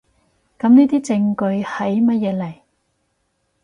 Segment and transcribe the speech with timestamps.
[0.57, 0.93] 噉呢啲
[1.35, 2.53] 證據喺乜嘢嚟？